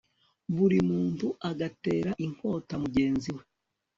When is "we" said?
3.35-3.43